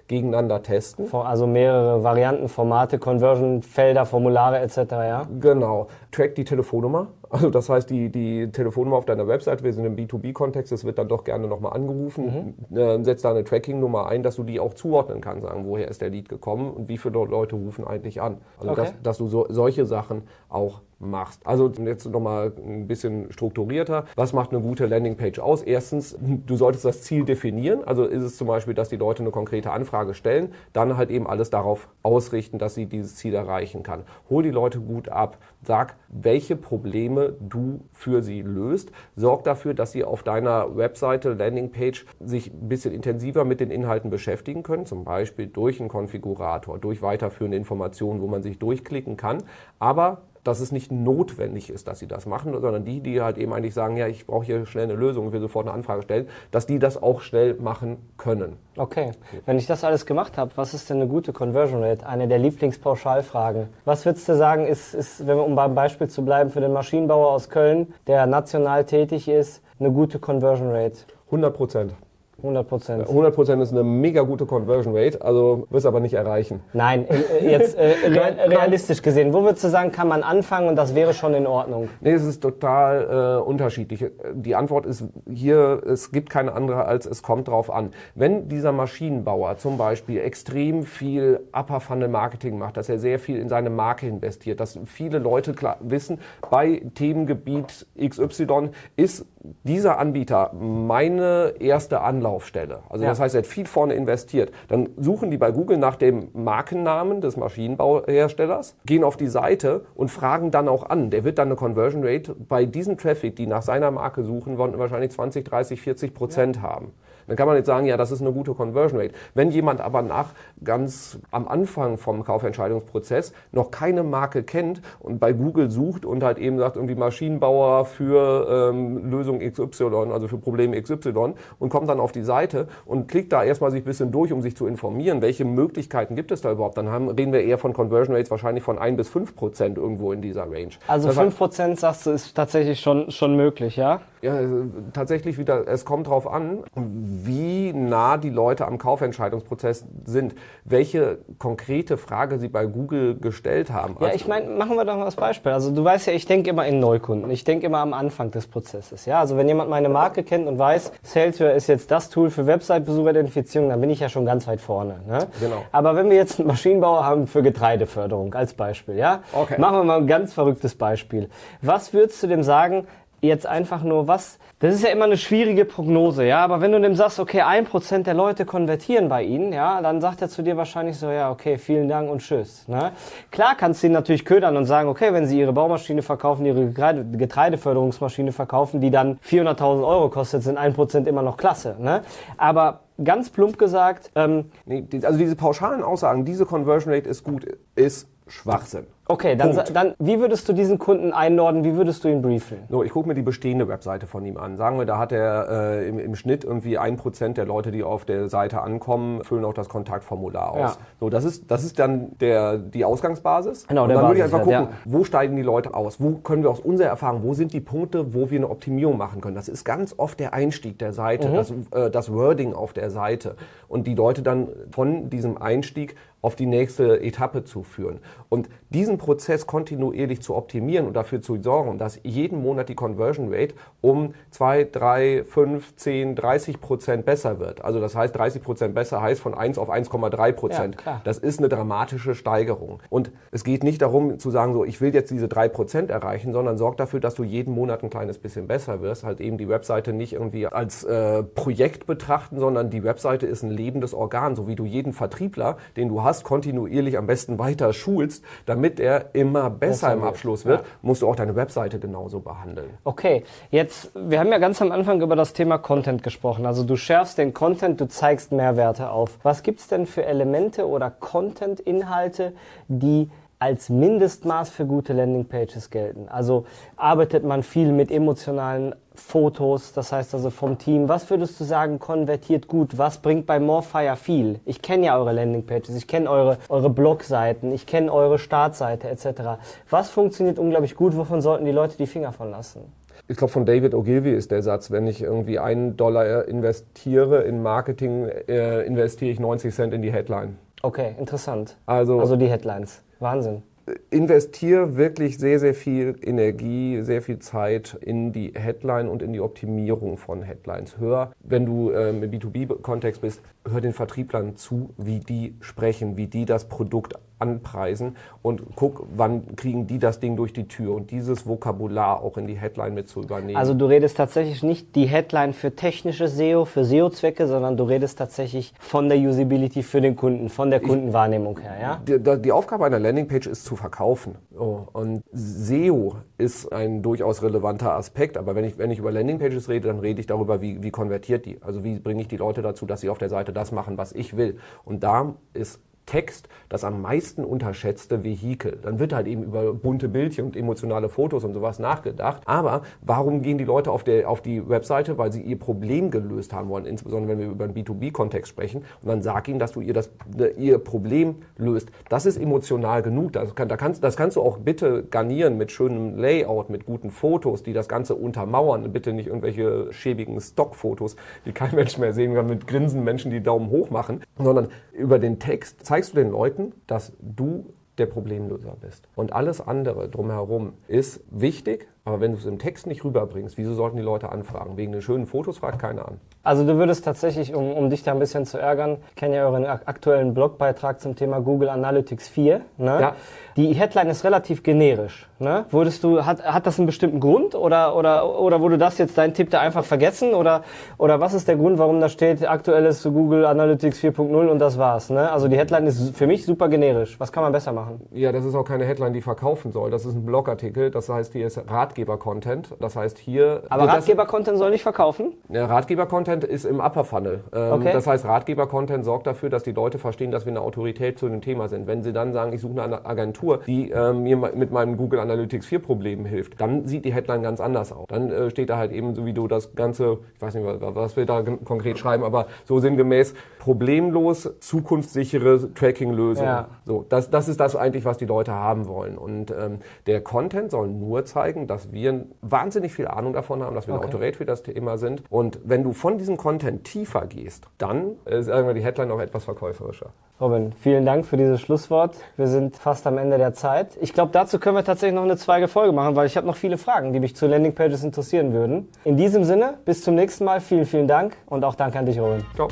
gegeneinander 0.08 0.62
testen. 0.62 1.12
Also 1.14 1.46
mehrere 1.46 2.02
Varianten, 2.04 2.48
Formate, 2.48 2.98
Conversion, 2.98 3.62
Felder, 3.62 4.04
Formulare 4.04 4.60
etc. 4.60 4.76
Ja? 4.76 5.26
Genau. 5.40 5.86
Track 6.10 6.34
die 6.34 6.44
Telefonnummer. 6.44 7.08
Also 7.32 7.48
das 7.48 7.70
heißt, 7.70 7.88
die, 7.88 8.10
die 8.10 8.52
Telefonnummer 8.52 8.98
auf 8.98 9.06
deiner 9.06 9.26
Website, 9.26 9.64
wir 9.64 9.72
sind 9.72 9.86
im 9.86 9.96
B2B-Kontext, 9.96 10.70
das 10.70 10.84
wird 10.84 10.98
dann 10.98 11.08
doch 11.08 11.24
gerne 11.24 11.48
nochmal 11.48 11.72
angerufen. 11.72 12.54
Äh, 12.74 13.02
setz 13.04 13.22
da 13.22 13.30
eine 13.30 13.42
Tracking-Nummer 13.42 14.06
ein, 14.06 14.22
dass 14.22 14.36
du 14.36 14.44
die 14.44 14.60
auch 14.60 14.74
zuordnen 14.74 15.22
kannst, 15.22 15.46
sagen, 15.46 15.64
woher 15.66 15.88
ist 15.88 16.02
der 16.02 16.10
Lead 16.10 16.28
gekommen 16.28 16.70
und 16.70 16.88
wie 16.88 16.98
viele 16.98 17.24
Leute 17.24 17.56
rufen 17.56 17.86
eigentlich 17.86 18.20
an. 18.20 18.36
Also 18.58 18.72
Okay. 18.72 18.80
dass, 18.82 19.02
dass 19.02 19.18
du 19.18 19.28
so, 19.28 19.46
solche 19.48 19.86
Sachen 19.86 20.24
auch 20.50 20.82
machst. 20.98 21.44
Also 21.46 21.68
jetzt 21.84 22.06
nochmal 22.08 22.52
ein 22.64 22.86
bisschen 22.86 23.32
strukturierter. 23.32 24.04
Was 24.14 24.32
macht 24.32 24.52
eine 24.52 24.60
gute 24.62 24.86
Landingpage 24.86 25.40
aus? 25.40 25.62
Erstens, 25.62 26.16
du 26.20 26.56
solltest 26.56 26.84
das 26.84 27.02
Ziel 27.02 27.24
definieren. 27.24 27.82
Also 27.84 28.04
ist 28.04 28.22
es 28.22 28.36
zum 28.36 28.46
Beispiel, 28.46 28.74
dass 28.74 28.88
die 28.88 28.96
Leute 28.96 29.22
eine 29.22 29.32
konkrete 29.32 29.72
Anfrage 29.72 30.14
stellen, 30.14 30.52
dann 30.72 30.96
halt 30.96 31.10
eben 31.10 31.26
alles 31.26 31.50
darauf 31.50 31.88
ausrichten, 32.02 32.58
dass 32.58 32.74
sie 32.74 32.86
dieses 32.86 33.16
Ziel 33.16 33.34
erreichen 33.34 33.82
kann. 33.82 34.04
Hol 34.30 34.42
die 34.44 34.50
Leute 34.50 34.78
gut 34.80 35.08
ab. 35.08 35.38
Sag, 35.64 35.96
welche 36.08 36.54
Probleme 36.56 37.21
du 37.30 37.84
für 37.92 38.22
sie 38.22 38.42
löst. 38.42 38.92
Sorg 39.16 39.44
dafür, 39.44 39.74
dass 39.74 39.92
sie 39.92 40.04
auf 40.04 40.22
deiner 40.22 40.76
Webseite, 40.76 41.32
Landingpage 41.32 42.06
sich 42.20 42.52
ein 42.52 42.68
bisschen 42.68 42.92
intensiver 42.92 43.44
mit 43.44 43.60
den 43.60 43.70
Inhalten 43.70 44.10
beschäftigen 44.10 44.62
können. 44.62 44.86
Zum 44.86 45.04
Beispiel 45.04 45.46
durch 45.46 45.80
einen 45.80 45.88
Konfigurator, 45.88 46.78
durch 46.78 47.02
weiterführende 47.02 47.56
Informationen, 47.56 48.20
wo 48.20 48.26
man 48.26 48.42
sich 48.42 48.58
durchklicken 48.58 49.16
kann. 49.16 49.44
Aber 49.78 50.22
dass 50.44 50.60
es 50.60 50.72
nicht 50.72 50.90
notwendig 50.90 51.70
ist, 51.70 51.88
dass 51.88 51.98
sie 51.98 52.06
das 52.06 52.26
machen, 52.26 52.52
sondern 52.52 52.84
die, 52.84 53.00
die 53.00 53.20
halt 53.20 53.38
eben 53.38 53.52
eigentlich 53.52 53.74
sagen, 53.74 53.96
ja, 53.96 54.08
ich 54.08 54.26
brauche 54.26 54.44
hier 54.44 54.66
schnell 54.66 54.84
eine 54.84 54.94
Lösung, 54.94 55.26
ich 55.28 55.32
will 55.32 55.40
sofort 55.40 55.66
eine 55.66 55.74
Anfrage 55.74 56.02
stellen, 56.02 56.28
dass 56.50 56.66
die 56.66 56.78
das 56.78 57.02
auch 57.02 57.20
schnell 57.20 57.54
machen 57.54 57.98
können. 58.16 58.56
Okay. 58.76 59.12
Wenn 59.46 59.58
ich 59.58 59.66
das 59.66 59.84
alles 59.84 60.06
gemacht 60.06 60.38
habe, 60.38 60.52
was 60.56 60.74
ist 60.74 60.90
denn 60.90 60.98
eine 60.98 61.08
gute 61.08 61.32
Conversion 61.32 61.82
Rate? 61.82 62.06
Eine 62.06 62.26
der 62.28 62.38
Lieblingspauschalfragen. 62.38 63.68
Was 63.84 64.04
würdest 64.04 64.28
du 64.28 64.36
sagen, 64.36 64.66
ist, 64.66 64.94
ist, 64.94 65.26
wenn 65.26 65.36
wir 65.36 65.44
um 65.44 65.54
beim 65.54 65.74
Beispiel 65.74 66.08
zu 66.08 66.24
bleiben, 66.24 66.50
für 66.50 66.60
den 66.60 66.72
Maschinenbauer 66.72 67.30
aus 67.30 67.48
Köln, 67.48 67.94
der 68.06 68.26
national 68.26 68.84
tätig 68.84 69.28
ist, 69.28 69.62
eine 69.78 69.90
gute 69.90 70.18
Conversion 70.18 70.70
Rate? 70.70 70.98
100 71.26 71.54
Prozent. 71.54 71.94
100 72.42 72.68
Prozent. 72.68 73.08
100 73.08 73.34
Prozent 73.34 73.62
ist 73.62 73.72
eine 73.72 73.84
mega 73.84 74.22
gute 74.22 74.46
Conversion 74.46 74.96
Rate, 74.96 75.22
also 75.22 75.66
wirst 75.70 75.86
aber 75.86 76.00
nicht 76.00 76.14
erreichen. 76.14 76.60
Nein, 76.72 77.06
äh, 77.08 77.50
jetzt 77.50 77.76
äh, 77.76 77.94
real, 78.06 78.36
realistisch 78.48 79.02
gesehen, 79.02 79.32
wo 79.32 79.42
würdest 79.42 79.64
du 79.64 79.68
sagen, 79.68 79.92
kann 79.92 80.08
man 80.08 80.22
anfangen 80.22 80.68
und 80.68 80.76
das 80.76 80.94
wäre 80.94 81.14
schon 81.14 81.34
in 81.34 81.46
Ordnung? 81.46 81.88
Nee, 82.00 82.12
es 82.12 82.24
ist 82.24 82.42
total 82.42 83.40
äh, 83.40 83.42
unterschiedlich. 83.42 84.04
Die 84.34 84.54
Antwort 84.54 84.86
ist 84.86 85.04
hier, 85.32 85.82
es 85.86 86.10
gibt 86.10 86.30
keine 86.30 86.52
andere 86.52 86.84
als 86.84 87.06
es 87.06 87.22
kommt 87.22 87.48
drauf 87.48 87.70
an. 87.70 87.90
Wenn 88.14 88.48
dieser 88.48 88.72
Maschinenbauer 88.72 89.56
zum 89.58 89.78
Beispiel 89.78 90.20
extrem 90.20 90.82
viel 90.84 91.40
Upper 91.52 91.80
Funnel 91.80 92.08
Marketing 92.08 92.58
macht, 92.58 92.76
dass 92.76 92.88
er 92.88 92.98
sehr 92.98 93.18
viel 93.18 93.38
in 93.38 93.48
seine 93.48 93.70
Marke 93.70 94.06
investiert, 94.06 94.60
dass 94.60 94.78
viele 94.86 95.18
Leute 95.18 95.52
klar 95.52 95.76
wissen, 95.80 96.18
bei 96.50 96.82
Themengebiet 96.94 97.86
XY 97.98 98.70
ist 98.96 99.26
dieser 99.64 99.98
Anbieter 99.98 100.52
meine 100.54 101.54
erste 101.58 102.00
Anlaufstelle. 102.00 102.80
Also 102.88 103.04
Ja. 103.04 103.10
das 103.10 103.20
heißt, 103.20 103.34
er 103.34 103.40
hat 103.40 103.46
viel 103.46 103.66
vorne 103.66 103.94
investiert. 103.94 104.52
Dann 104.68 104.90
suchen 104.96 105.30
die 105.30 105.38
bei 105.38 105.50
Google 105.50 105.78
nach 105.78 105.96
dem 105.96 106.28
Markennamen 106.32 107.20
des 107.20 107.36
Maschinenbauherstellers, 107.36 108.76
gehen 108.86 109.04
auf 109.04 109.16
die 109.16 109.26
Seite 109.28 109.84
und 109.94 110.10
fragen 110.10 110.50
dann 110.50 110.68
auch 110.68 110.88
an. 110.88 111.10
Der 111.10 111.24
wird 111.24 111.38
dann 111.38 111.48
eine 111.48 111.56
Conversion 111.56 112.04
Rate 112.04 112.34
bei 112.34 112.64
diesem 112.64 112.96
Traffic, 112.96 113.36
die 113.36 113.46
nach 113.46 113.62
seiner 113.62 113.90
Marke 113.90 114.22
suchen, 114.22 114.58
wollen 114.58 114.78
wahrscheinlich 114.78 115.10
20, 115.10 115.44
30, 115.44 115.80
40 115.80 116.14
Prozent 116.14 116.62
haben. 116.62 116.92
Dann 117.28 117.36
kann 117.36 117.46
man 117.46 117.56
jetzt 117.56 117.66
sagen, 117.66 117.86
ja, 117.86 117.96
das 117.96 118.10
ist 118.10 118.20
eine 118.20 118.32
gute 118.32 118.52
Conversion 118.52 119.00
Rate. 119.00 119.14
Wenn 119.34 119.50
jemand 119.52 119.80
aber 119.80 120.02
nach 120.02 120.30
ganz 120.64 121.18
am 121.30 121.46
Anfang 121.46 121.96
vom 121.96 122.24
Kaufentscheidungsprozess 122.24 123.32
noch 123.52 123.70
keine 123.70 124.02
Marke 124.02 124.42
kennt 124.42 124.82
und 125.00 125.20
bei 125.20 125.32
Google 125.32 125.70
sucht 125.70 126.04
und 126.04 126.24
halt 126.24 126.38
eben 126.38 126.58
sagt, 126.58 126.76
irgendwie 126.76 126.94
Maschinenbauer 126.96 127.84
für 127.84 128.70
ähm, 128.72 129.10
Lösung 129.10 129.31
XY, 129.38 129.84
also 130.12 130.28
für 130.28 130.38
Problem 130.38 130.72
XY 130.72 131.34
und 131.58 131.68
kommt 131.68 131.88
dann 131.88 132.00
auf 132.00 132.12
die 132.12 132.22
Seite 132.22 132.68
und 132.86 133.08
klickt 133.08 133.32
da 133.32 133.42
erstmal 133.44 133.70
sich 133.70 133.82
ein 133.82 133.84
bisschen 133.84 134.12
durch, 134.12 134.32
um 134.32 134.42
sich 134.42 134.56
zu 134.56 134.66
informieren, 134.66 135.22
welche 135.22 135.44
Möglichkeiten 135.44 136.16
gibt 136.16 136.32
es 136.32 136.40
da 136.42 136.52
überhaupt, 136.52 136.76
dann 136.78 136.88
haben, 136.90 137.08
reden 137.08 137.32
wir 137.32 137.42
eher 137.42 137.58
von 137.58 137.72
Conversion 137.72 138.14
Rates 138.16 138.30
wahrscheinlich 138.30 138.64
von 138.64 138.78
1 138.78 138.96
bis 138.96 139.08
5 139.08 139.34
Prozent 139.36 139.78
irgendwo 139.78 140.12
in 140.12 140.22
dieser 140.22 140.42
Range. 140.50 140.70
Also 140.86 141.08
Das 141.08 141.18
heißt- 141.18 141.22
5% 141.22 141.76
sagst 141.80 142.06
du, 142.06 142.10
ist 142.10 142.34
tatsächlich 142.34 142.80
schon, 142.80 143.10
schon 143.10 143.36
möglich, 143.36 143.76
ja? 143.76 144.00
Ja, 144.22 144.34
also 144.34 144.66
tatsächlich 144.92 145.36
wieder, 145.36 145.66
es 145.66 145.84
kommt 145.84 146.06
drauf 146.06 146.28
an, 146.32 146.62
wie 146.76 147.72
nah 147.72 148.16
die 148.18 148.30
Leute 148.30 148.68
am 148.68 148.78
Kaufentscheidungsprozess 148.78 149.84
sind, 150.04 150.36
welche 150.64 151.18
konkrete 151.40 151.96
Frage 151.96 152.38
sie 152.38 152.46
bei 152.46 152.66
Google 152.66 153.16
gestellt 153.18 153.72
haben. 153.72 153.96
Ja, 153.98 154.06
Also- 154.06 154.14
ich 154.16 154.28
meine, 154.28 154.46
machen 154.48 154.76
wir 154.76 154.84
doch 154.84 154.96
mal 154.96 155.06
das 155.06 155.16
Beispiel. 155.16 155.50
Also 155.50 155.72
du 155.72 155.82
weißt 155.82 156.06
ja, 156.06 156.12
ich 156.12 156.24
denke 156.26 156.50
immer 156.50 156.64
in 156.66 156.78
Neukunden. 156.78 157.32
Ich 157.32 157.42
denke 157.42 157.66
immer 157.66 157.78
am 157.78 157.92
Anfang 157.92 158.30
des 158.30 158.46
Prozesses. 158.46 159.06
Ja, 159.06 159.18
also 159.18 159.36
wenn 159.36 159.48
jemand 159.48 159.68
meine 159.70 159.88
Marke 159.88 160.22
kennt 160.22 160.46
und 160.46 160.56
weiß, 160.56 160.92
Salesware 161.02 161.50
ist 161.54 161.66
jetzt 161.66 161.90
das 161.90 162.08
Tool 162.08 162.30
für 162.30 162.46
Website-Besucheridentifizierung, 162.46 163.70
dann 163.70 163.80
bin 163.80 163.90
ich 163.90 163.98
ja 163.98 164.08
schon 164.08 164.24
ganz 164.24 164.46
weit 164.46 164.60
vorne. 164.60 165.00
Ne? 165.08 165.26
Genau. 165.40 165.64
Aber 165.72 165.96
wenn 165.96 166.08
wir 166.10 166.16
jetzt 166.16 166.38
einen 166.38 166.46
Maschinenbauer 166.46 167.04
haben 167.04 167.26
für 167.26 167.42
Getreideförderung 167.42 168.32
als 168.34 168.54
Beispiel, 168.54 168.94
ja, 168.96 169.22
Okay. 169.32 169.60
machen 169.60 169.78
wir 169.78 169.84
mal 169.84 169.98
ein 169.98 170.06
ganz 170.06 170.32
verrücktes 170.32 170.76
Beispiel. 170.76 171.28
Was 171.60 171.92
würdest 171.92 172.22
du 172.22 172.28
dem 172.28 172.44
sagen? 172.44 172.86
Jetzt 173.24 173.46
einfach 173.46 173.84
nur 173.84 174.08
was. 174.08 174.38
Das 174.58 174.74
ist 174.74 174.82
ja 174.82 174.90
immer 174.90 175.04
eine 175.04 175.16
schwierige 175.16 175.64
Prognose, 175.64 176.24
ja. 176.26 176.40
Aber 176.40 176.60
wenn 176.60 176.72
du 176.72 176.80
dem 176.80 176.96
sagst, 176.96 177.20
okay, 177.20 177.42
ein 177.42 177.64
Prozent 177.64 178.08
der 178.08 178.14
Leute 178.14 178.44
konvertieren 178.44 179.08
bei 179.08 179.22
ihnen, 179.22 179.52
ja, 179.52 179.80
dann 179.80 180.00
sagt 180.00 180.22
er 180.22 180.28
zu 180.28 180.42
dir 180.42 180.56
wahrscheinlich 180.56 180.98
so, 180.98 181.08
ja, 181.08 181.30
okay, 181.30 181.56
vielen 181.56 181.88
Dank 181.88 182.10
und 182.10 182.18
tschüss. 182.18 182.66
Ne? 182.66 182.90
Klar 183.30 183.54
kannst 183.56 183.82
du 183.82 183.86
ihn 183.86 183.92
natürlich 183.92 184.24
ködern 184.24 184.56
und 184.56 184.64
sagen, 184.64 184.88
okay, 184.88 185.12
wenn 185.12 185.26
sie 185.26 185.38
ihre 185.38 185.52
Baumaschine 185.52 186.02
verkaufen, 186.02 186.44
ihre 186.44 186.66
Getreide 186.66 187.04
Getreideförderungsmaschine 187.04 188.32
verkaufen, 188.32 188.80
die 188.80 188.90
dann 188.90 189.18
400.000 189.20 189.86
Euro 189.86 190.08
kostet, 190.08 190.42
sind 190.42 190.58
ein 190.58 190.74
Prozent 190.74 191.06
immer 191.06 191.22
noch 191.22 191.36
klasse. 191.36 191.76
Ne? 191.78 192.02
Aber 192.36 192.80
ganz 193.04 193.30
plump 193.30 193.56
gesagt, 193.56 194.10
ähm, 194.16 194.50
Nee, 194.64 194.84
also 195.02 195.18
diese 195.18 195.36
pauschalen 195.36 195.82
Aussagen, 195.82 196.24
diese 196.24 196.46
Conversion 196.46 196.92
Rate 196.92 197.08
ist 197.08 197.24
gut, 197.24 197.46
ist 197.74 198.08
Schwachsinn. 198.26 198.86
Okay, 199.08 199.36
dann, 199.36 199.58
dann 199.72 199.94
wie 199.98 200.18
würdest 200.20 200.48
du 200.48 200.52
diesen 200.52 200.78
Kunden 200.78 201.12
einordnen, 201.12 201.64
wie 201.64 201.74
würdest 201.74 202.04
du 202.04 202.08
ihn 202.08 202.22
briefen? 202.22 202.58
So, 202.68 202.82
ich 202.82 202.90
gucke 202.92 203.08
mir 203.08 203.14
die 203.14 203.22
bestehende 203.22 203.68
Webseite 203.68 204.06
von 204.06 204.24
ihm 204.24 204.36
an. 204.36 204.56
Sagen 204.56 204.78
wir, 204.78 204.86
da 204.86 204.98
hat 204.98 205.12
er 205.12 205.48
äh, 205.50 205.88
im, 205.88 205.98
im 205.98 206.14
Schnitt 206.14 206.44
irgendwie 206.44 206.78
ein 206.78 206.96
Prozent 206.96 207.36
der 207.36 207.44
Leute, 207.44 207.70
die 207.70 207.82
auf 207.82 208.04
der 208.04 208.28
Seite 208.28 208.62
ankommen, 208.62 209.22
füllen 209.24 209.44
auch 209.44 209.54
das 209.54 209.68
Kontaktformular 209.68 210.52
aus. 210.52 210.58
Ja. 210.58 210.76
So, 211.00 211.10
das 211.10 211.24
ist, 211.24 211.50
das 211.50 211.64
ist 211.64 211.78
dann 211.78 212.18
der, 212.20 212.58
die 212.58 212.84
Ausgangsbasis. 212.84 213.66
Genau, 213.66 213.84
Und 213.84 213.90
dann 213.90 214.02
würde 214.02 214.16
ich 214.18 214.22
einfach 214.24 214.38
gucken, 214.40 214.52
ja. 214.52 214.68
wo 214.84 215.04
steigen 215.04 215.36
die 215.36 215.42
Leute 215.42 215.74
aus? 215.74 216.00
Wo 216.00 216.12
können 216.12 216.42
wir 216.42 216.50
aus 216.50 216.60
unserer 216.60 216.88
Erfahrung, 216.88 217.22
wo 217.22 217.34
sind 217.34 217.52
die 217.52 217.60
Punkte, 217.60 218.14
wo 218.14 218.30
wir 218.30 218.38
eine 218.38 218.48
Optimierung 218.48 218.96
machen 218.96 219.20
können? 219.20 219.34
Das 219.36 219.48
ist 219.48 219.64
ganz 219.64 219.94
oft 219.98 220.20
der 220.20 220.32
Einstieg 220.32 220.78
der 220.78 220.92
Seite, 220.92 221.28
Mhm. 221.28 221.34
das, 221.34 221.52
äh, 221.72 221.90
das 221.90 222.12
Wording 222.12 222.54
auf 222.54 222.72
der 222.72 222.90
Seite. 222.90 223.36
Und 223.68 223.86
die 223.86 223.94
Leute 223.94 224.22
dann 224.22 224.48
von 224.70 225.10
diesem 225.10 225.36
Einstieg 225.40 225.96
auf 226.20 226.36
die 226.36 226.46
nächste 226.46 227.00
Etappe 227.00 227.42
zu 227.42 227.64
führen. 227.64 227.98
Und 228.28 228.48
diesen 228.70 228.91
Prozess 228.98 229.46
kontinuierlich 229.46 230.22
zu 230.22 230.34
optimieren 230.34 230.86
und 230.86 230.94
dafür 230.94 231.20
zu 231.20 231.40
sorgen, 231.42 231.78
dass 231.78 231.98
jeden 232.02 232.40
Monat 232.42 232.68
die 232.68 232.74
Conversion 232.74 233.32
Rate 233.32 233.54
um 233.80 234.14
2, 234.30 234.68
3, 234.70 235.24
5, 235.24 235.76
10, 235.76 236.14
30 236.16 236.60
Prozent 236.60 237.04
besser 237.04 237.38
wird. 237.38 237.64
Also 237.64 237.80
das 237.80 237.94
heißt, 237.94 238.16
30 238.16 238.42
Prozent 238.42 238.74
besser 238.74 239.02
heißt 239.02 239.20
von 239.20 239.34
1 239.34 239.58
auf 239.58 239.70
1,3 239.70 240.32
Prozent. 240.32 240.76
Ja, 240.84 241.00
das 241.04 241.18
ist 241.18 241.38
eine 241.38 241.48
dramatische 241.48 242.14
Steigerung. 242.14 242.80
Und 242.90 243.12
es 243.30 243.44
geht 243.44 243.64
nicht 243.64 243.82
darum 243.82 244.18
zu 244.18 244.30
sagen, 244.30 244.52
so 244.54 244.64
ich 244.64 244.80
will 244.80 244.94
jetzt 244.94 245.10
diese 245.10 245.28
3 245.28 245.48
Prozent 245.48 245.90
erreichen, 245.90 246.32
sondern 246.32 246.58
sorg 246.58 246.76
dafür, 246.76 247.00
dass 247.00 247.14
du 247.14 247.24
jeden 247.24 247.54
Monat 247.54 247.82
ein 247.82 247.90
kleines 247.90 248.18
bisschen 248.18 248.46
besser 248.46 248.82
wirst. 248.82 249.04
Halt 249.04 249.20
eben 249.20 249.38
die 249.38 249.48
Webseite 249.48 249.92
nicht 249.92 250.12
irgendwie 250.12 250.46
als 250.46 250.84
äh, 250.84 251.22
Projekt 251.22 251.86
betrachten, 251.86 252.38
sondern 252.38 252.70
die 252.70 252.84
Webseite 252.84 253.26
ist 253.26 253.42
ein 253.42 253.50
lebendes 253.50 253.94
Organ, 253.94 254.36
so 254.36 254.46
wie 254.46 254.54
du 254.54 254.64
jeden 254.64 254.92
Vertriebler, 254.92 255.56
den 255.76 255.88
du 255.88 256.02
hast, 256.02 256.24
kontinuierlich 256.24 256.98
am 256.98 257.06
besten 257.06 257.38
weiter 257.38 257.72
schulst, 257.72 258.24
damit 258.46 258.80
der 258.82 259.10
immer 259.12 259.48
besser 259.48 259.92
im 259.92 260.02
Abschluss 260.02 260.44
wird, 260.44 260.62
ja. 260.62 260.66
musst 260.82 261.02
du 261.02 261.08
auch 261.08 261.14
deine 261.14 261.36
Webseite 261.36 261.78
genauso 261.78 262.18
behandeln. 262.18 262.70
Okay, 262.82 263.22
jetzt, 263.52 263.92
wir 263.94 264.18
haben 264.18 264.32
ja 264.32 264.38
ganz 264.38 264.60
am 264.60 264.72
Anfang 264.72 265.00
über 265.02 265.14
das 265.14 265.32
Thema 265.32 265.58
Content 265.58 266.02
gesprochen. 266.02 266.46
Also 266.46 266.64
du 266.64 266.74
schärfst 266.74 267.16
den 267.16 267.32
Content, 267.32 267.80
du 267.80 267.86
zeigst 267.86 268.32
Mehrwerte 268.32 268.90
auf. 268.90 269.20
Was 269.22 269.44
gibt's 269.44 269.68
denn 269.68 269.86
für 269.86 270.04
Elemente 270.04 270.66
oder 270.66 270.90
Content-Inhalte, 270.90 272.32
die 272.66 273.08
als 273.38 273.68
Mindestmaß 273.68 274.50
für 274.50 274.66
gute 274.66 274.94
Landingpages 274.94 275.70
gelten? 275.70 276.08
Also 276.08 276.44
arbeitet 276.76 277.22
man 277.22 277.44
viel 277.44 277.70
mit 277.70 277.92
emotionalen 277.92 278.74
Fotos, 278.94 279.72
das 279.72 279.92
heißt 279.92 280.14
also 280.14 280.30
vom 280.30 280.58
Team. 280.58 280.88
Was 280.88 281.08
würdest 281.10 281.38
du 281.40 281.44
sagen, 281.44 281.78
konvertiert 281.78 282.46
gut? 282.48 282.78
Was 282.78 282.98
bringt 282.98 283.26
bei 283.26 283.40
Morefire 283.40 283.96
viel? 283.96 284.40
Ich 284.44 284.62
kenne 284.62 284.86
ja 284.86 284.98
eure 284.98 285.12
Landingpages, 285.12 285.74
ich 285.74 285.86
kenne 285.86 286.10
eure, 286.10 286.38
eure 286.48 286.70
Blogseiten, 286.70 287.52
ich 287.52 287.66
kenne 287.66 287.92
eure 287.92 288.18
Startseite 288.18 288.88
etc. 288.88 289.40
Was 289.70 289.90
funktioniert 289.90 290.38
unglaublich 290.38 290.74
gut? 290.74 290.96
Wovon 290.96 291.20
sollten 291.20 291.44
die 291.44 291.52
Leute 291.52 291.76
die 291.76 291.86
Finger 291.86 292.12
von 292.12 292.30
lassen? 292.30 292.72
Ich 293.08 293.16
glaube, 293.16 293.32
von 293.32 293.44
David 293.44 293.74
Ogilvy 293.74 294.12
ist 294.12 294.30
der 294.30 294.42
Satz, 294.42 294.70
wenn 294.70 294.86
ich 294.86 295.02
irgendwie 295.02 295.38
einen 295.38 295.76
Dollar 295.76 296.26
investiere 296.28 297.22
in 297.22 297.42
Marketing, 297.42 298.06
äh, 298.28 298.62
investiere 298.62 299.10
ich 299.10 299.18
90 299.18 299.54
Cent 299.54 299.74
in 299.74 299.82
die 299.82 299.92
Headline. 299.92 300.38
Okay, 300.62 300.94
interessant. 300.98 301.56
Also, 301.66 301.98
Also 301.98 302.16
die 302.16 302.28
Headlines. 302.28 302.82
Wahnsinn. 303.00 303.42
Investiere 303.90 304.76
wirklich 304.76 305.18
sehr, 305.18 305.38
sehr 305.38 305.54
viel 305.54 305.96
Energie, 306.02 306.82
sehr 306.82 307.02
viel 307.02 307.18
Zeit 307.18 307.78
in 307.80 308.12
die 308.12 308.32
Headline 308.34 308.88
und 308.88 309.02
in 309.02 309.12
die 309.12 309.20
Optimierung 309.20 309.96
von 309.96 310.22
Headlines. 310.22 310.78
Hör, 310.78 311.12
wenn 311.20 311.46
du 311.46 311.70
ähm, 311.72 312.02
im 312.02 312.10
B2B-Kontext 312.10 313.00
bist, 313.00 313.22
hör 313.48 313.60
den 313.60 313.72
Vertrieblern 313.72 314.36
zu, 314.36 314.70
wie 314.76 314.98
die 314.98 315.36
sprechen, 315.40 315.96
wie 315.96 316.06
die 316.06 316.24
das 316.24 316.48
Produkt 316.48 316.94
anpreisen 317.22 317.96
und 318.20 318.42
guck, 318.56 318.84
wann 318.94 319.36
kriegen 319.36 319.66
die 319.66 319.78
das 319.78 320.00
Ding 320.00 320.16
durch 320.16 320.32
die 320.32 320.48
Tür 320.48 320.74
und 320.74 320.90
dieses 320.90 321.26
Vokabular 321.26 322.02
auch 322.02 322.18
in 322.18 322.26
die 322.26 322.34
Headline 322.34 322.74
mit 322.74 322.88
zu 322.88 323.02
übernehmen. 323.02 323.36
Also 323.36 323.54
du 323.54 323.66
redest 323.66 323.96
tatsächlich 323.96 324.42
nicht 324.42 324.74
die 324.74 324.86
Headline 324.86 325.32
für 325.32 325.54
technische 325.54 326.08
SEO, 326.08 326.44
für 326.44 326.64
SEO-Zwecke, 326.64 327.28
sondern 327.28 327.56
du 327.56 327.64
redest 327.64 327.98
tatsächlich 327.98 328.52
von 328.58 328.88
der 328.88 328.98
Usability 328.98 329.62
für 329.62 329.80
den 329.80 329.94
Kunden, 329.94 330.28
von 330.28 330.50
der 330.50 330.60
Kundenwahrnehmung 330.60 331.38
her, 331.38 331.54
ja? 331.60 331.80
Die, 331.86 332.20
die 332.20 332.32
Aufgabe 332.32 332.64
einer 332.64 332.80
Landingpage 332.80 333.28
ist 333.28 333.44
zu 333.44 333.54
verkaufen. 333.54 334.16
Und 334.34 335.02
SEO 335.12 335.96
ist 336.18 336.52
ein 336.52 336.82
durchaus 336.82 337.22
relevanter 337.22 337.72
Aspekt, 337.72 338.16
aber 338.16 338.34
wenn 338.34 338.44
ich, 338.44 338.58
wenn 338.58 338.70
ich 338.70 338.78
über 338.78 338.90
Landingpages 338.90 339.48
rede, 339.48 339.68
dann 339.68 339.78
rede 339.78 340.00
ich 340.00 340.06
darüber, 340.06 340.40
wie, 340.40 340.62
wie 340.62 340.70
konvertiert 340.70 341.24
die. 341.26 341.38
Also 341.40 341.62
wie 341.62 341.78
bringe 341.78 342.02
ich 342.02 342.08
die 342.08 342.16
Leute 342.16 342.42
dazu, 342.42 342.66
dass 342.66 342.80
sie 342.80 342.88
auf 342.88 342.98
der 342.98 343.08
Seite 343.08 343.32
das 343.32 343.52
machen, 343.52 343.78
was 343.78 343.92
ich 343.92 344.16
will. 344.16 344.38
Und 344.64 344.82
da 344.82 345.14
ist 345.34 345.60
Text 345.92 346.26
das 346.48 346.64
am 346.64 346.80
meisten 346.80 347.22
unterschätzte 347.22 348.02
Vehikel. 348.02 348.58
Dann 348.62 348.78
wird 348.78 348.94
halt 348.94 349.06
eben 349.06 349.24
über 349.24 349.52
bunte 349.52 349.88
Bildchen 349.88 350.24
und 350.26 350.36
emotionale 350.36 350.88
Fotos 350.88 351.22
und 351.22 351.34
sowas 351.34 351.58
nachgedacht. 351.58 352.22
Aber 352.24 352.62
warum 352.80 353.20
gehen 353.20 353.36
die 353.36 353.44
Leute 353.44 353.70
auf, 353.70 353.84
der, 353.84 354.08
auf 354.08 354.22
die 354.22 354.48
Webseite? 354.48 354.96
Weil 354.96 355.12
sie 355.12 355.20
ihr 355.20 355.38
Problem 355.38 355.90
gelöst 355.90 356.32
haben 356.32 356.48
wollen, 356.48 356.64
insbesondere 356.64 357.12
wenn 357.12 357.18
wir 357.18 357.30
über 357.30 357.44
einen 357.44 357.54
B2B-Kontext 357.54 358.30
sprechen. 358.30 358.64
Und 358.80 358.88
dann 358.88 359.02
sag 359.02 359.28
ihnen, 359.28 359.38
dass 359.38 359.52
du 359.52 359.60
ihr, 359.60 359.74
das, 359.74 359.90
ihr 360.38 360.58
Problem 360.58 361.16
löst. 361.36 361.70
Das 361.90 362.06
ist 362.06 362.18
emotional 362.18 362.82
genug. 362.82 363.12
Das, 363.12 363.34
kann, 363.34 363.48
da 363.48 363.58
kannst, 363.58 363.84
das 363.84 363.96
kannst 363.96 364.16
du 364.16 364.22
auch 364.22 364.38
bitte 364.38 364.84
garnieren 364.84 365.36
mit 365.36 365.52
schönem 365.52 365.98
Layout, 365.98 366.48
mit 366.48 366.64
guten 366.64 366.90
Fotos, 366.90 367.42
die 367.42 367.52
das 367.52 367.68
Ganze 367.68 367.94
untermauern. 367.94 368.72
Bitte 368.72 368.94
nicht 368.94 369.08
irgendwelche 369.08 369.72
schäbigen 369.72 370.18
Stockfotos, 370.20 370.96
die 371.26 371.32
kein 371.32 371.54
Mensch 371.54 371.76
mehr 371.76 371.92
sehen 371.92 372.14
kann, 372.14 372.26
mit 372.26 372.46
grinsenden 372.46 372.84
Menschen, 372.84 373.10
die 373.10 373.22
Daumen 373.22 373.50
hoch 373.50 373.68
machen, 373.70 374.00
sondern 374.18 374.48
über 374.72 374.98
den 374.98 375.18
Text 375.18 375.64
zeigst 375.64 375.92
du 375.92 375.96
den 375.96 376.10
Leuten, 376.10 376.52
dass 376.66 376.92
du 377.00 377.52
der 377.78 377.86
Problemlöser 377.86 378.56
bist. 378.60 378.88
Und 378.94 379.12
alles 379.12 379.40
andere 379.40 379.88
drumherum 379.88 380.54
ist 380.68 381.00
wichtig, 381.10 381.68
aber 381.84 382.00
wenn 382.00 382.12
du 382.12 382.18
es 382.18 382.26
im 382.26 382.38
Text 382.38 382.66
nicht 382.66 382.84
rüberbringst, 382.84 383.36
wieso 383.38 383.54
sollten 383.54 383.76
die 383.76 383.82
Leute 383.82 384.10
anfragen? 384.12 384.56
Wegen 384.56 384.70
den 384.72 384.82
schönen 384.82 385.06
Fotos 385.06 385.38
fragt 385.38 385.58
keiner 385.60 385.88
an. 385.88 386.00
Also 386.22 386.46
du 386.46 386.56
würdest 386.56 386.84
tatsächlich, 386.84 387.34
um, 387.34 387.52
um 387.52 387.68
dich 387.70 387.82
da 387.82 387.90
ein 387.92 387.98
bisschen 387.98 388.24
zu 388.26 388.38
ärgern, 388.38 388.76
ich 388.90 388.94
kenne 388.96 389.16
ja 389.16 389.26
euren 389.26 389.44
ak- 389.44 389.62
aktuellen 389.66 390.14
Blogbeitrag 390.14 390.80
zum 390.80 390.94
Thema 390.94 391.20
Google 391.20 391.48
Analytics 391.48 392.08
4. 392.08 392.42
Ne? 392.58 392.78
Ja. 392.80 392.92
Die 393.36 393.54
Headline 393.54 393.88
ist 393.88 394.04
relativ 394.04 394.42
generisch. 394.44 395.08
Ne? 395.18 395.46
Würdest 395.50 395.82
du, 395.82 396.04
hat, 396.06 396.22
hat 396.22 396.46
das 396.46 396.58
einen 396.58 396.66
bestimmten 396.66 397.00
Grund 397.00 397.34
oder, 397.34 397.74
oder, 397.74 398.20
oder 398.20 398.40
wurde 398.40 398.58
das 398.58 398.78
jetzt 398.78 398.96
dein 398.98 399.14
Tipp 399.14 399.30
da 399.30 399.40
einfach 399.40 399.64
vergessen? 399.64 400.14
Oder, 400.14 400.42
oder 400.78 401.00
was 401.00 401.14
ist 401.14 401.26
der 401.26 401.36
Grund, 401.36 401.58
warum 401.58 401.80
da 401.80 401.88
steht, 401.88 402.28
aktuelles 402.28 402.82
zu 402.82 402.92
Google 402.92 403.24
Analytics 403.26 403.80
4.0 403.82 404.28
und 404.28 404.38
das 404.38 404.58
war's? 404.58 404.90
Ne? 404.90 405.10
Also 405.10 405.26
die 405.26 405.36
Headline 405.36 405.66
ist 405.66 405.96
für 405.96 406.06
mich 406.06 406.24
super 406.24 406.48
generisch. 406.48 407.00
Was 407.00 407.10
kann 407.10 407.24
man 407.24 407.32
besser 407.32 407.52
machen? 407.52 407.80
Ja, 407.90 408.12
das 408.12 408.24
ist 408.24 408.36
auch 408.36 408.44
keine 408.44 408.64
Headline, 408.66 408.92
die 408.92 409.00
verkaufen 409.02 409.50
soll. 409.50 409.70
Das 409.72 409.84
ist 409.86 409.94
ein 409.94 410.04
Blogartikel. 410.06 410.70
Das 410.70 410.88
heißt, 410.88 411.12
hier 411.14 411.26
ist 411.26 411.40
Ratgeber-Content. 411.72 412.54
Das 412.60 412.76
heißt, 412.76 412.98
hier. 412.98 413.42
Aber 413.48 413.66
Ratgeber-Content 413.66 414.38
soll 414.38 414.50
nicht 414.50 414.62
verkaufen? 414.62 415.14
Ja, 415.30 415.46
Ratgeber-Content 415.46 416.24
ist 416.24 416.44
im 416.44 416.60
Upper 416.60 416.84
Funnel. 416.84 417.24
Ähm, 417.32 417.52
Okay. 417.62 417.72
Das 417.72 417.86
heißt, 417.86 418.04
Ratgeber-Content 418.06 418.84
sorgt 418.84 419.06
dafür, 419.06 419.28
dass 419.28 419.42
die 419.42 419.52
Leute 419.52 419.78
verstehen, 419.78 420.10
dass 420.10 420.24
wir 420.24 420.32
eine 420.32 420.40
Autorität 420.40 420.98
zu 420.98 421.08
dem 421.08 421.20
Thema 421.20 421.48
sind. 421.48 421.66
Wenn 421.66 421.82
sie 421.82 421.92
dann 421.92 422.12
sagen, 422.12 422.32
ich 422.32 422.40
suche 422.40 422.60
eine 422.62 422.84
Agentur, 422.86 423.40
die 423.46 423.70
ähm, 423.70 424.02
mir 424.02 424.16
mit 424.16 424.50
meinem 424.50 424.76
Google 424.76 425.00
Analytics 425.00 425.46
4 425.46 425.58
Problem 425.60 426.04
hilft, 426.04 426.40
dann 426.40 426.66
sieht 426.66 426.84
die 426.84 426.92
Headline 426.92 427.22
ganz 427.22 427.40
anders 427.40 427.72
aus. 427.72 427.86
Dann 427.88 428.10
äh, 428.10 428.30
steht 428.30 428.50
da 428.50 428.56
halt 428.56 428.72
eben 428.72 428.94
so 428.94 429.04
wie 429.04 429.12
du 429.12 429.28
das 429.28 429.54
Ganze, 429.54 429.98
ich 430.14 430.22
weiß 430.22 430.34
nicht, 430.34 430.44
was, 430.44 430.96
wir 430.96 431.06
da 431.06 431.22
konkret 431.22 431.78
schreiben, 431.78 432.04
aber 432.04 432.26
so 432.44 432.58
sinngemäß 432.58 433.14
problemlos, 433.38 434.30
zukunftssichere 434.40 435.52
Tracking-Lösung. 435.54 436.24
Ja. 436.24 436.48
So, 436.64 436.84
das, 436.88 437.10
das 437.10 437.28
ist 437.28 437.38
das 437.38 437.54
eigentlich, 437.54 437.84
was 437.84 437.98
die 437.98 438.06
Leute 438.06 438.32
haben 438.32 438.66
wollen. 438.66 438.96
Und 438.98 439.30
ähm, 439.30 439.58
der 439.86 440.00
Content 440.00 440.50
soll 440.50 440.68
nur 440.68 441.04
zeigen, 441.04 441.46
dass 441.46 441.61
wir 441.70 442.06
wahnsinnig 442.22 442.72
viel 442.72 442.88
Ahnung 442.88 443.12
davon 443.12 443.42
haben, 443.42 443.54
dass 443.54 443.66
wir 443.66 443.74
eine 443.74 443.80
Okay. 443.82 443.88
Autorität 443.88 444.16
für 444.16 444.24
das 444.24 444.42
Thema 444.42 444.78
sind. 444.78 445.02
Und 445.10 445.38
wenn 445.44 445.62
du 445.62 445.72
von 445.72 445.98
diesem 445.98 446.16
Content 446.16 446.64
tiefer 446.64 447.06
gehst, 447.06 447.46
dann 447.58 447.96
ist 448.06 448.28
irgendwann 448.28 448.54
die 448.56 448.64
Headline 448.64 448.90
auch 448.90 449.00
etwas 449.00 449.24
verkäuferischer. 449.24 449.90
Robin, 450.20 450.52
vielen 450.60 450.86
Dank 450.86 451.04
für 451.04 451.16
dieses 451.16 451.40
Schlusswort. 451.40 451.96
Wir 452.16 452.28
sind 452.28 452.56
fast 452.56 452.86
am 452.86 452.96
Ende 452.96 453.18
der 453.18 453.34
Zeit. 453.34 453.76
Ich 453.80 453.92
glaube, 453.92 454.12
dazu 454.12 454.38
können 454.38 454.56
wir 454.56 454.64
tatsächlich 454.64 454.94
noch 454.94 455.02
eine 455.02 455.16
zweite 455.16 455.48
Folge 455.48 455.72
machen, 455.72 455.96
weil 455.96 456.06
ich 456.06 456.16
habe 456.16 456.26
noch 456.26 456.36
viele 456.36 456.58
Fragen, 456.58 456.92
die 456.92 457.00
mich 457.00 457.16
zu 457.16 457.26
Landingpages 457.26 457.82
interessieren 457.84 458.32
würden. 458.32 458.68
In 458.84 458.96
diesem 458.96 459.24
Sinne, 459.24 459.54
bis 459.64 459.82
zum 459.82 459.94
nächsten 459.94 460.24
Mal. 460.24 460.40
Vielen, 460.40 460.64
vielen 460.64 460.86
Dank 460.86 461.16
und 461.26 461.44
auch 461.44 461.54
danke 461.56 461.78
an 461.78 461.86
dich, 461.86 461.98
Robin. 461.98 462.24
Ciao. 462.34 462.48